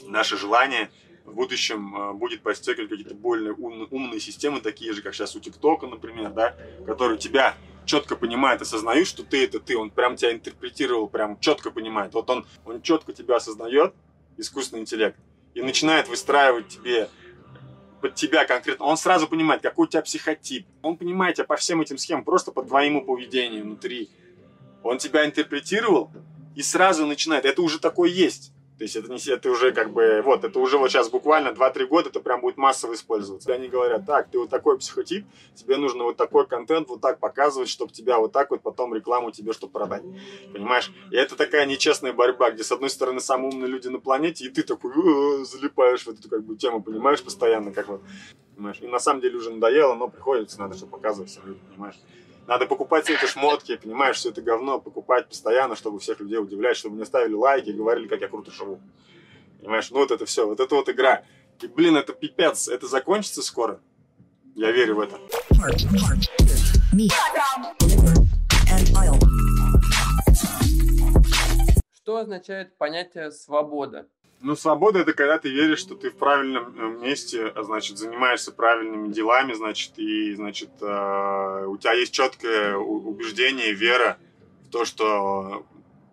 наше 0.07 0.37
желание 0.37 0.91
в 1.25 1.35
будущем 1.35 1.97
э, 1.97 2.13
будет 2.13 2.43
подстегивать 2.43 2.91
какие-то 2.91 3.15
более 3.15 3.55
ум, 3.55 3.89
умные 3.91 4.21
системы, 4.21 4.61
такие 4.61 4.93
же, 4.93 5.03
как 5.03 5.15
сейчас 5.15 5.35
у 5.35 5.41
ТикТока, 5.41 5.87
например, 5.87 6.31
да, 6.31 6.55
которые 6.87 7.19
тебя 7.19 7.55
четко 7.87 8.17
понимает, 8.17 8.61
осознают, 8.63 9.09
что 9.09 9.23
ты 9.25 9.45
это 9.45 9.59
ты, 9.59 9.77
он 9.77 9.91
прям 9.91 10.17
тебя 10.17 10.33
интерпретировал, 10.33 11.09
прям 11.09 11.39
четко 11.41 11.71
понимает. 11.71 12.15
Вот 12.15 12.29
он, 12.31 12.47
он 12.65 12.83
четко 12.83 13.13
тебя 13.13 13.37
осознает, 13.37 13.95
искусственный 14.37 14.83
интеллект, 14.83 15.17
и 15.55 15.63
начинает 15.63 16.09
выстраивать 16.09 16.69
тебе 16.69 17.09
под 18.05 18.17
тебя 18.17 18.45
конкретно, 18.45 18.85
он 18.85 18.99
сразу 18.99 19.27
понимает, 19.27 19.63
какой 19.63 19.87
у 19.87 19.89
тебя 19.89 20.03
психотип. 20.03 20.67
Он 20.83 20.99
понимает 20.99 21.37
тебя 21.37 21.47
по 21.47 21.57
всем 21.57 21.81
этим 21.81 21.97
схемам, 21.97 22.23
просто 22.23 22.53
по 22.53 22.63
твоему 22.63 23.03
поведению 23.03 23.65
внутри. 23.65 24.11
Он 24.83 24.99
тебя 24.99 25.25
интерпретировал 25.25 26.13
и 26.55 26.61
сразу 26.61 27.07
начинает. 27.07 27.47
Это 27.47 27.63
уже 27.63 27.79
такое 27.79 28.11
есть. 28.11 28.53
То 28.79 28.83
есть 28.83 28.97
это, 28.97 29.13
не, 29.13 29.33
это 29.33 29.51
уже 29.51 29.71
как 29.73 29.93
бы, 29.93 30.21
вот, 30.25 30.43
это 30.43 30.59
уже 30.59 30.79
вот 30.79 30.91
сейчас 30.91 31.09
буквально 31.09 31.51
2-3 31.51 31.87
года 31.87 32.09
это 32.09 32.21
прям 32.21 32.41
будет 32.41 32.57
массово 32.57 32.95
использоваться. 32.95 33.53
Они 33.53 33.69
говорят, 33.69 34.05
так, 34.05 34.29
ты 34.31 34.39
вот 34.39 34.51
такой 34.51 34.79
психотип, 34.79 35.25
тебе 35.55 35.77
нужно 35.77 36.05
вот 36.05 36.17
такой 36.17 36.47
контент 36.47 36.89
вот 36.89 37.01
так 37.01 37.21
показывать, 37.21 37.69
чтобы 37.69 37.93
тебя 37.93 38.19
вот 38.19 38.33
так 38.33 38.51
вот 38.51 38.63
потом 38.63 38.93
рекламу 38.93 39.31
тебе, 39.31 39.53
чтобы 39.53 39.73
продать. 39.73 40.03
Понимаешь? 40.53 40.93
И 41.13 41.17
это 41.17 41.37
такая 41.37 41.67
нечестная 41.67 42.13
борьба, 42.13 42.51
где 42.51 42.65
с 42.65 42.73
одной 42.73 42.91
стороны 42.91 43.21
самые 43.21 43.53
умные 43.53 43.69
люди 43.69 43.87
на 43.87 44.01
планете, 44.01 44.47
и 44.47 44.49
ты 44.49 44.65
такой 44.65 44.91
«Э, 44.91 45.45
залипаешь 45.45 46.05
в 46.05 46.09
эту 46.09 46.29
как 46.29 46.43
бы 46.43 46.57
тему, 46.57 46.83
понимаешь, 46.83 47.23
постоянно, 47.23 47.73
как 47.73 47.87
вот, 47.87 48.03
понимаешь? 48.57 48.79
И 48.81 48.89
на 48.89 48.99
самом 48.99 49.21
деле 49.21 49.37
уже 49.37 49.51
надоело, 49.51 49.95
но 49.95 50.09
приходится, 50.09 50.59
надо, 50.59 50.77
чтобы 50.77 50.93
показывать 50.93 51.31
всем 51.31 51.61
понимаешь? 51.71 51.97
Надо 52.47 52.67
покупать 52.67 53.05
все 53.05 53.15
эти 53.15 53.25
шмотки, 53.25 53.77
понимаешь, 53.77 54.17
все 54.17 54.29
это 54.29 54.43
говно 54.43 54.79
покупать 54.79 55.29
постоянно, 55.29 55.77
чтобы 55.77 55.99
всех 55.99 56.21
людей 56.21 56.39
удивлять, 56.39 56.77
чтобы 56.77 56.97
мне 56.97 57.07
ставили 57.07 57.33
лайки 57.33 57.71
и 57.71 57.73
говорили, 57.73 58.07
как 58.07 58.21
я 58.21 58.29
круто 58.29 58.51
живу. 58.51 58.81
Понимаешь, 59.61 59.91
ну 59.91 59.99
вот 59.99 60.11
это 60.11 60.27
все, 60.27 60.47
вот 60.47 60.61
это 60.61 60.75
вот 60.75 60.89
игра. 60.91 61.25
И, 61.63 61.67
блин, 61.67 61.97
это 61.97 62.13
пипец, 62.13 62.69
это 62.69 62.87
закончится 62.87 63.41
скоро. 63.43 63.81
Я 64.55 64.73
верю 64.73 64.97
в 64.97 65.01
это. 65.01 65.19
Что 71.95 72.17
означает 72.19 72.77
понятие 72.77 73.31
свобода? 73.31 74.07
Ну, 74.45 74.57
свобода 74.57 74.99
это 74.99 75.15
когда 75.15 75.39
ты 75.39 75.49
веришь, 75.49 75.79
что 75.79 75.95
ты 75.95 76.11
в 76.11 76.17
правильном 76.17 76.75
э, 76.79 77.03
месте, 77.03 77.47
а, 77.47 77.63
значит, 77.63 77.97
занимаешься 77.97 78.53
правильными 78.53 79.11
делами, 79.11 79.55
значит, 79.55 79.93
и, 79.97 80.35
значит, 80.35 80.69
э, 80.83 81.65
у 81.67 81.79
тебя 81.79 81.95
есть 81.95 82.13
четкое 82.13 82.77
убеждение, 82.77 83.73
вера 83.73 84.19
в 84.67 84.71
то, 84.71 84.85
что 84.85 85.65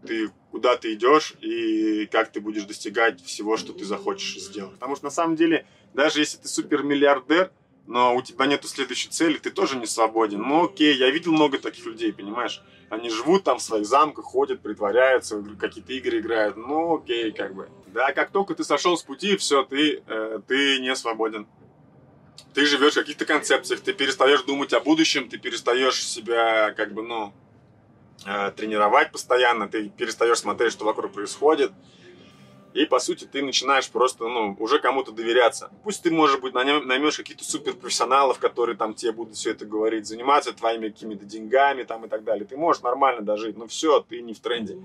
ты 0.08 0.32
куда 0.50 0.78
ты 0.78 0.94
идешь 0.94 1.34
и 1.42 2.06
как 2.10 2.32
ты 2.32 2.40
будешь 2.40 2.64
достигать 2.64 3.22
всего, 3.22 3.58
что 3.58 3.74
ты 3.74 3.84
захочешь 3.84 4.40
сделать. 4.40 4.76
Потому 4.76 4.96
что 4.96 5.06
на 5.06 5.12
самом 5.12 5.36
деле, 5.36 5.66
даже 5.94 6.20
если 6.20 6.38
ты 6.38 6.48
супермиллиардер, 6.48 7.52
но 7.86 8.16
у 8.16 8.22
тебя 8.22 8.46
нету 8.46 8.70
следующей 8.70 9.10
цели, 9.10 9.40
ты 9.40 9.50
тоже 9.50 9.76
не 9.76 9.88
свободен. 9.88 10.42
Ну 10.42 10.68
окей, 10.68 10.96
я 10.96 11.10
видел 11.10 11.34
много 11.34 11.58
таких 11.58 11.86
людей, 11.86 12.14
понимаешь? 12.14 12.62
Они 12.90 13.10
живут 13.10 13.44
там 13.44 13.58
в 13.58 13.62
своих 13.62 13.86
замках, 13.86 14.24
ходят, 14.24 14.62
притворяются, 14.62 15.44
какие-то 15.60 15.92
игры 15.92 16.20
играют. 16.20 16.56
Ну 16.56 16.96
окей, 16.96 17.34
как 17.34 17.54
бы. 17.54 17.68
Да, 17.94 18.14
как 18.14 18.32
только 18.32 18.56
ты 18.56 18.64
сошел 18.64 18.98
с 18.98 19.04
пути, 19.04 19.36
все, 19.36 19.64
ты, 19.64 20.02
э, 20.08 20.40
ты 20.48 20.80
не 20.80 20.96
свободен. 20.96 21.46
Ты 22.54 22.66
живешь 22.66 22.94
в 22.94 23.00
каких-то 23.00 23.26
концепциях, 23.26 23.82
ты 23.82 23.94
перестаешь 23.94 24.44
думать 24.44 24.74
о 24.74 24.80
будущем, 24.80 25.28
ты 25.28 25.38
перестаешь 25.38 26.02
себя, 26.06 26.72
как 26.72 26.94
бы, 26.94 27.04
ну, 27.04 27.34
э, 28.26 28.52
тренировать 28.56 29.12
постоянно, 29.12 29.68
ты 29.68 29.90
перестаешь 29.90 30.40
смотреть, 30.40 30.72
что 30.72 30.86
вокруг 30.86 31.12
происходит. 31.12 31.72
И, 32.74 32.86
по 32.86 33.00
сути, 33.00 33.26
ты 33.26 33.44
начинаешь 33.44 33.90
просто, 33.90 34.30
ну, 34.30 34.56
уже 34.58 34.80
кому-то 34.80 35.12
доверяться. 35.12 35.70
Пусть 35.84 36.04
ты, 36.04 36.12
может 36.12 36.40
быть, 36.40 36.54
наймешь 36.54 37.18
каких-то 37.18 37.44
суперпрофессионалов, 37.44 38.40
которые 38.40 38.78
там 38.78 38.94
тебе 38.94 39.12
будут 39.12 39.36
все 39.36 39.52
это 39.52 39.66
говорить, 39.66 40.08
заниматься 40.08 40.54
твоими 40.54 40.88
какими-то 40.88 41.26
деньгами 41.26 41.84
там 41.84 42.06
и 42.06 42.08
так 42.08 42.24
далее. 42.24 42.46
Ты 42.46 42.56
можешь 42.56 42.82
нормально 42.82 43.22
дожить, 43.22 43.58
но 43.58 43.68
все, 43.68 44.00
ты 44.00 44.22
не 44.22 44.34
в 44.34 44.40
тренде 44.40 44.78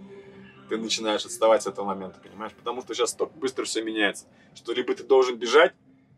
ты 0.68 0.76
начинаешь 0.76 1.24
отставать 1.24 1.62
с 1.62 1.66
этого 1.66 1.86
момента, 1.86 2.20
понимаешь? 2.22 2.52
Потому 2.52 2.82
что 2.82 2.94
сейчас 2.94 3.14
так 3.14 3.32
быстро 3.32 3.64
все 3.64 3.82
меняется, 3.82 4.26
что 4.54 4.72
либо 4.72 4.94
ты 4.94 5.04
должен 5.04 5.36
бежать, 5.36 5.74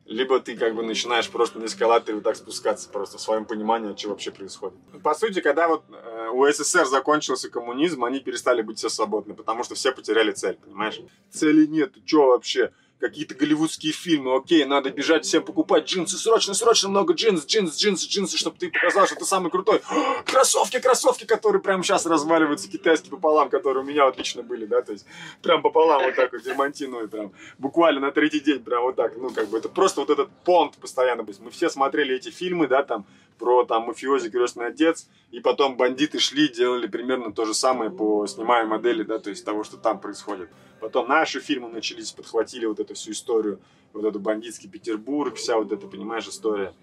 либо 0.08 0.40
ты 0.40 0.56
как 0.56 0.74
бы 0.74 0.82
начинаешь 0.82 1.28
просто 1.28 1.58
на 1.58 1.66
эскалаторе 1.66 2.20
так 2.20 2.36
спускаться 2.36 2.88
просто 2.88 3.18
в 3.18 3.20
своем 3.20 3.44
понимании, 3.44 3.94
что 3.94 4.08
вообще 4.08 4.30
происходит. 4.30 4.78
По 5.02 5.14
сути, 5.14 5.40
когда 5.40 5.68
вот 5.68 5.84
э, 5.90 6.28
у 6.32 6.50
СССР 6.50 6.86
закончился 6.86 7.50
коммунизм, 7.50 8.04
они 8.04 8.20
перестали 8.20 8.62
быть 8.62 8.78
все 8.78 8.88
свободны, 8.88 9.34
потому 9.34 9.64
что 9.64 9.74
все 9.74 9.92
потеряли 9.92 10.32
цель, 10.32 10.56
понимаешь? 10.56 10.98
Цели 11.30 11.66
нет, 11.66 11.92
ты 11.92 12.00
что 12.06 12.28
вообще? 12.28 12.72
Какие-то 12.98 13.34
голливудские 13.34 13.92
фильмы, 13.92 14.36
окей, 14.36 14.64
надо 14.64 14.90
бежать 14.90 15.24
всем 15.24 15.42
покупать 15.44 15.86
джинсы, 15.86 16.16
срочно, 16.16 16.54
срочно 16.54 16.88
много 16.88 17.14
джинс, 17.14 17.46
джинс, 17.46 17.76
джинсы, 17.76 18.08
джинсы, 18.08 18.36
чтобы 18.36 18.56
ты 18.58 18.70
показал, 18.70 19.06
что 19.06 19.16
ты 19.16 19.24
самый 19.24 19.50
крутой. 19.50 19.80
Кроссовки, 20.26 20.80
кроссовки, 20.80 21.24
которые 21.24 21.62
прямо 21.62 21.82
сейчас 21.82 22.06
разваливаются 22.06 22.68
китайские 22.68 23.10
пополам, 23.10 23.50
которые 23.50 23.84
у 23.84 23.86
меня 23.86 24.04
вот 24.06 24.18
лично 24.18 24.42
были, 24.42 24.66
да, 24.66 24.82
то 24.82 24.92
есть 24.92 25.06
прям 25.42 25.62
пополам 25.62 26.02
вот 26.04 26.14
так 26.16 26.32
вот 26.32 26.42
дермантиновые, 26.42 27.08
прям 27.08 27.32
буквально 27.58 28.00
на 28.00 28.10
третий 28.10 28.40
день 28.40 28.62
прям 28.62 28.82
вот 28.82 28.96
так, 28.96 29.16
ну 29.16 29.30
как 29.30 29.48
бы 29.48 29.58
это 29.58 29.68
просто 29.68 30.00
вот 30.00 30.10
этот 30.10 30.28
понт 30.44 30.76
постоянно. 30.76 31.24
То 31.24 31.30
есть 31.30 31.40
мы 31.40 31.50
все 31.50 31.68
смотрели 31.68 32.16
эти 32.16 32.30
фильмы, 32.30 32.66
да, 32.66 32.82
там 32.82 33.06
про 33.38 33.64
там 33.64 33.84
мафиози, 33.84 34.30
крестный 34.30 34.66
отец, 34.66 35.08
и 35.30 35.40
потом 35.40 35.76
бандиты 35.76 36.18
шли, 36.18 36.48
делали 36.48 36.86
примерно 36.86 37.32
то 37.32 37.44
же 37.44 37.54
самое 37.54 37.90
по 37.90 38.26
снимаемой 38.26 38.78
модели, 38.78 39.02
да, 39.02 39.18
то 39.18 39.30
есть 39.30 39.44
того, 39.44 39.64
что 39.64 39.76
там 39.76 40.00
происходит. 40.00 40.50
Потом 40.80 41.08
наши 41.08 41.40
фильмы 41.40 41.68
начались, 41.68 42.12
подхватили 42.12 42.66
вот 42.66 42.80
эту 42.80 42.94
всю 42.94 43.12
историю, 43.12 43.60
вот 43.92 44.04
эту 44.04 44.20
бандитский 44.20 44.68
Петербург, 44.68 45.36
вся 45.36 45.56
вот 45.56 45.72
эта, 45.72 45.86
понимаешь, 45.86 46.28
история. 46.28 46.74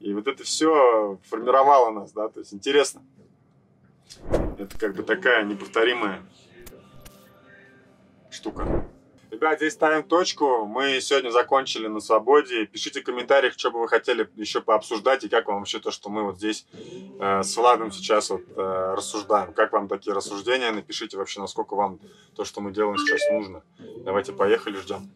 И 0.00 0.12
вот 0.14 0.26
это 0.26 0.42
все 0.44 1.18
формировало 1.28 1.90
нас, 1.90 2.12
да, 2.12 2.28
то 2.28 2.40
есть 2.40 2.54
интересно. 2.54 3.02
Это 4.58 4.78
как 4.78 4.94
бы 4.94 5.02
такая 5.02 5.44
неповторимая 5.44 6.22
штука. 8.30 8.86
Ребят, 9.30 9.58
здесь 9.58 9.74
ставим 9.74 10.02
точку. 10.02 10.64
Мы 10.66 11.00
сегодня 11.00 11.30
закончили 11.30 11.86
на 11.86 12.00
свободе. 12.00 12.66
Пишите 12.66 13.00
в 13.00 13.04
комментариях, 13.04 13.54
что 13.56 13.70
бы 13.70 13.80
вы 13.80 13.88
хотели 13.88 14.28
еще 14.34 14.60
пообсуждать 14.60 15.22
и 15.22 15.28
как 15.28 15.46
вам 15.46 15.58
вообще 15.58 15.78
то, 15.78 15.92
что 15.92 16.10
мы 16.10 16.24
вот 16.24 16.38
здесь 16.38 16.66
э, 17.20 17.42
с 17.44 17.56
Владом 17.56 17.92
сейчас 17.92 18.30
вот 18.30 18.42
э, 18.56 18.94
рассуждаем. 18.96 19.52
Как 19.52 19.72
вам 19.72 19.86
такие 19.86 20.14
рассуждения? 20.14 20.72
Напишите 20.72 21.16
вообще, 21.16 21.40
насколько 21.40 21.76
вам 21.76 22.00
то, 22.34 22.44
что 22.44 22.60
мы 22.60 22.72
делаем 22.72 22.98
сейчас 22.98 23.30
нужно. 23.30 23.62
Давайте 24.04 24.32
поехали, 24.32 24.76
ждем. 24.76 25.08